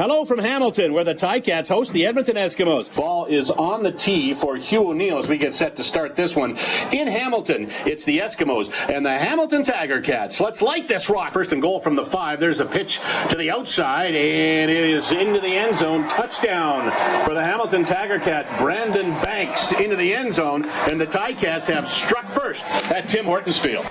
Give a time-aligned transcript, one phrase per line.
[0.00, 2.94] Hello from Hamilton, where the Ticats host the Edmonton Eskimos.
[2.96, 6.34] Ball is on the tee for Hugh O'Neill as we get set to start this
[6.34, 6.56] one.
[6.90, 10.40] In Hamilton, it's the Eskimos and the Hamilton Tiger Cats.
[10.40, 11.34] Let's light this rock.
[11.34, 12.40] First and goal from the five.
[12.40, 16.08] There's a pitch to the outside, and it is into the end zone.
[16.08, 16.90] Touchdown
[17.26, 18.50] for the Hamilton Tiger Cats.
[18.58, 23.58] Brandon Banks into the end zone, and the Ticats have struck first at Tim Hortons
[23.58, 23.86] Field.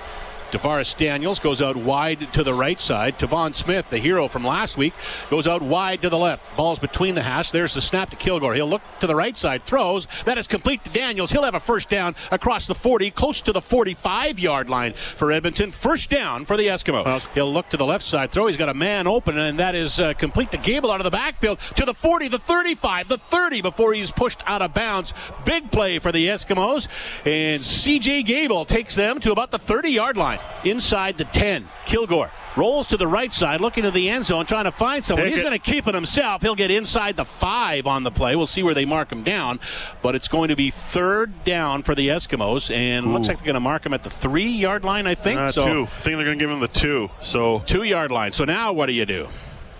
[0.50, 3.18] DaVaris Daniels goes out wide to the right side.
[3.18, 4.92] Tevaun Smith, the hero from last week,
[5.30, 6.56] goes out wide to the left.
[6.56, 7.52] Ball's between the hash.
[7.52, 8.54] There's the snap to Kilgore.
[8.54, 10.08] He'll look to the right side, throws.
[10.24, 11.30] That is complete to Daniels.
[11.30, 15.30] He'll have a first down across the 40, close to the 45 yard line for
[15.30, 15.70] Edmonton.
[15.70, 17.26] First down for the Eskimos.
[17.32, 18.48] He'll look to the left side, throw.
[18.48, 21.10] He's got a man open, and that is uh, complete to Gable out of the
[21.10, 25.14] backfield to the 40, the 35, the 30 before he's pushed out of bounds.
[25.44, 26.88] Big play for the Eskimos,
[27.24, 31.68] and CJ Gable takes them to about the 30 yard line inside the 10.
[31.86, 35.28] Kilgore rolls to the right side, looking to the end zone, trying to find someone.
[35.28, 36.42] He's going to keep it himself.
[36.42, 38.34] He'll get inside the five on the play.
[38.34, 39.60] We'll see where they mark him down,
[40.02, 43.54] but it's going to be third down for the Eskimos, and looks like they're going
[43.54, 45.06] to mark him at the three yard line.
[45.06, 45.64] I think Uh, so.
[45.66, 45.82] two.
[45.84, 47.08] I think they're going to give him the two.
[47.22, 48.32] So Two yard line.
[48.32, 49.28] So now what do you do?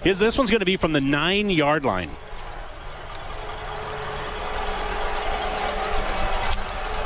[0.05, 2.11] Is this one's going to be from the nine yard line?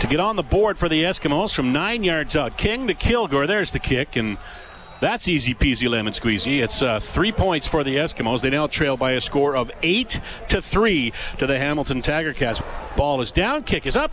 [0.05, 3.47] To get on the board for the Eskimos from nine yards out, King to Kilgore.
[3.47, 4.36] There's the kick, and
[5.00, 6.62] that's easy peasy lemon squeezy.
[6.62, 8.42] It's uh, three points for the Eskimos.
[8.42, 12.62] They now trail by a score of eight to three to the Hamilton Tiger Cats.
[12.98, 14.12] Ball is down, kick is up,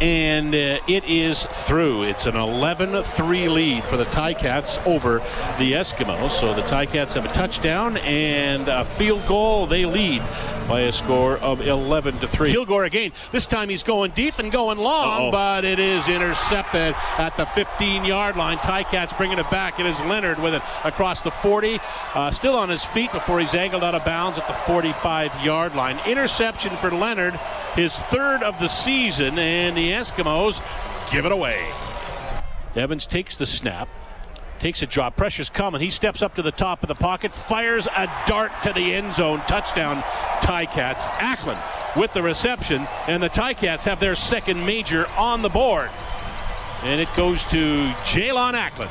[0.00, 2.04] and uh, it is through.
[2.04, 5.18] It's an 11 3 lead for the Ticats over
[5.58, 6.30] the Eskimos.
[6.30, 9.66] So the Ticats have a touchdown and a field goal.
[9.66, 10.22] They lead
[10.68, 12.52] by a score of 11 to 3.
[12.52, 13.12] Kilgore again.
[13.32, 15.30] This time he's going deep and going long, Uh-oh.
[15.30, 18.58] but it is intercepted at the 15 yard line.
[18.58, 19.80] Ticats bringing it back.
[19.80, 21.80] It is Leonard with it across the 40.
[22.14, 25.74] Uh, still on his feet before he's angled out of bounds at the 45 yard
[25.74, 25.98] line.
[26.06, 27.38] Interception for Leonard,
[27.74, 30.62] his third of the season, and the Eskimos
[31.10, 31.68] give it away.
[32.76, 33.88] Evans takes the snap,
[34.60, 35.16] takes a drop.
[35.16, 35.80] Pressure's coming.
[35.80, 39.14] He steps up to the top of the pocket, fires a dart to the end
[39.14, 39.40] zone.
[39.46, 40.02] Touchdown,
[40.40, 41.06] Ticats.
[41.18, 41.58] Acklin
[41.96, 45.90] with the reception, and the Ticats have their second major on the board.
[46.82, 48.88] And it goes to Jaelon Acklin.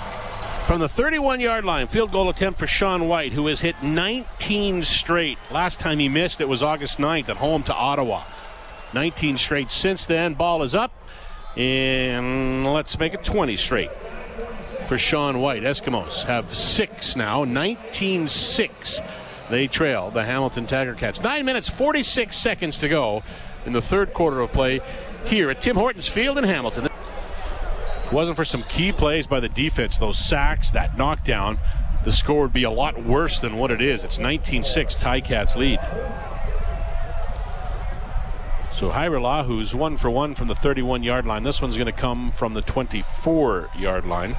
[0.66, 4.84] From the 31 yard line, field goal attempt for Sean Whyte, who has hit 19
[4.84, 5.38] straight.
[5.50, 8.24] Last time he missed, it was August 9th at home to Ottawa.
[8.94, 10.34] 19 straight since then.
[10.34, 10.92] Ball is up,
[11.56, 13.92] and let's make it 20 straight
[14.88, 15.64] for Sean Whyte.
[15.64, 19.02] Eskimos have six now, 19 6.
[19.50, 21.22] They trail the Hamilton Tiger Cats.
[21.22, 23.24] Nine minutes, 46 seconds to go
[23.66, 24.82] in the third quarter of play
[25.26, 26.86] here at Tim Hortons Field in Hamilton.
[26.86, 26.92] If
[28.08, 31.60] it wasn't for some key plays by the defense, those sacks, that knockdown,
[32.04, 34.04] the score would be a lot worse than what it is.
[34.04, 35.80] It's 19 6, Ticats lead.
[38.78, 41.42] So Hyra who's one for one from the 31 yard line.
[41.42, 44.38] This one's going to come from the 24 yard line.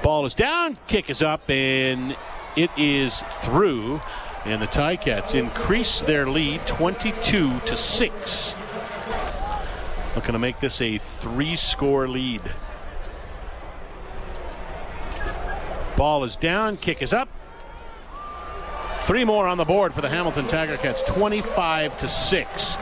[0.00, 2.16] Ball is down, kick is up, and
[2.54, 4.00] it is through.
[4.44, 8.54] And the Ticats increase their lead 22 to 6.
[10.14, 12.42] Looking to make this a three score lead.
[15.96, 17.28] Ball is down, kick is up.
[19.08, 22.76] Three more on the board for the Hamilton Tiger Cats, 25 to 6.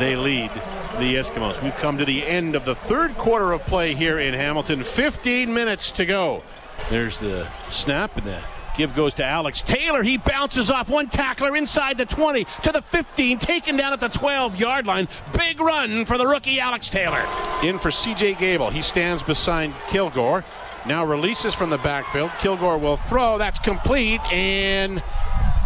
[0.00, 0.50] They lead
[0.98, 1.62] the Eskimos.
[1.62, 4.82] We've come to the end of the third quarter of play here in Hamilton.
[4.82, 6.42] 15 minutes to go.
[6.90, 8.42] There's the snap, and the
[8.76, 10.02] give goes to Alex Taylor.
[10.02, 14.08] He bounces off one tackler inside the 20 to the 15, taken down at the
[14.08, 15.06] 12 yard line.
[15.38, 17.24] Big run for the rookie Alex Taylor.
[17.62, 18.70] In for CJ Gable.
[18.70, 20.42] He stands beside Kilgore.
[20.86, 22.32] Now releases from the backfield.
[22.40, 23.38] Kilgore will throw.
[23.38, 24.20] That's complete.
[24.32, 25.02] And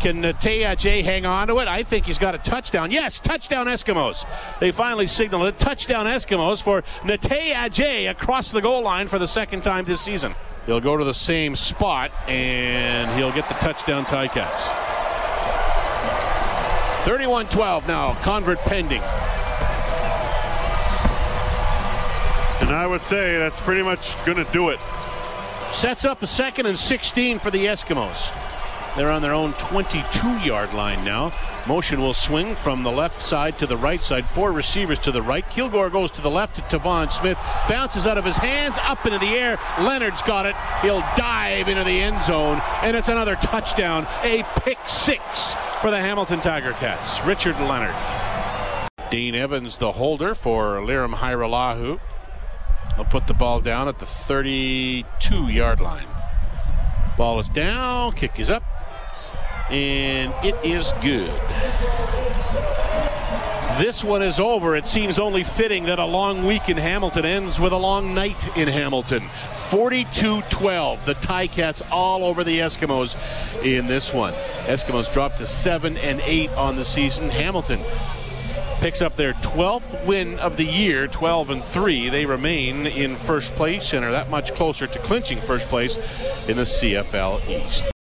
[0.01, 1.69] can uh, J hang on to it?
[1.69, 2.91] I think he's got a touchdown.
[2.91, 4.25] Yes, touchdown Eskimos.
[4.59, 5.59] They finally signaled it.
[5.59, 10.35] Touchdown Eskimos for Natey Adjei across the goal line for the second time this season.
[10.67, 14.69] He'll go to the same spot and he'll get the touchdown Ticats.
[17.05, 19.03] 31 12 now, convert pending.
[22.61, 24.79] And I would say that's pretty much going to do it.
[25.73, 28.31] Sets up a second and 16 for the Eskimos.
[28.97, 31.33] They're on their own 22 yard line now.
[31.67, 34.29] Motion will swing from the left side to the right side.
[34.29, 35.49] Four receivers to the right.
[35.49, 37.39] Kilgore goes to the left to Tevaun Smith.
[37.69, 39.59] Bounces out of his hands, up into the air.
[39.79, 40.57] Leonard's got it.
[40.83, 44.07] He'll dive into the end zone, and it's another touchdown.
[44.23, 47.25] A pick six for the Hamilton Tiger Cats.
[47.25, 47.95] Richard Leonard.
[49.11, 52.01] Dane Evans, the holder for Lirim Hajrullahu.
[52.97, 56.07] He'll put the ball down at the 32 yard line.
[57.17, 58.63] Ball is down, kick is up,
[59.71, 61.33] and it is good.
[63.79, 64.77] This one is over.
[64.77, 68.57] It seems only fitting that a long week in Hamilton ends with a long night
[68.57, 69.23] in Hamilton.
[69.71, 71.07] 42 12.
[71.07, 73.17] The Ticats all over the Eskimos
[73.65, 74.35] in this one.
[74.65, 77.31] Eskimos dropped to 7 and 8 on the season.
[77.31, 77.83] Hamilton
[78.81, 82.11] picks up their 12th win of the year, 12 and 3.
[82.11, 85.97] They remain in first place and are that much closer to clinching first place
[86.49, 87.91] in the CFL East.